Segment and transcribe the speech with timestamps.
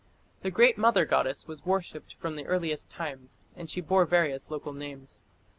[0.41, 4.73] The Great Mother goddess was worshipped from the earliest times, and she bore various local
[4.73, 5.21] names.